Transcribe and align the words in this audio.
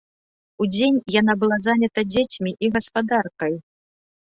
Удзень 0.65 0.97
яна 1.17 1.37
была 1.45 1.57
занята 1.69 1.99
дзецьмі 2.17 2.59
і 2.63 2.77
гаспадаркай. 2.77 3.53